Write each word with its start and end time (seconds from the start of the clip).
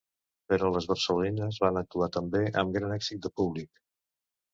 Però 0.51 0.69
les 0.75 0.85
barcelonines 0.91 1.59
van 1.63 1.77
actuar 1.81 2.07
també 2.15 2.41
amb 2.63 2.79
gran 2.79 2.95
èxit 2.97 3.21
de 3.27 3.33
públic. 3.41 3.71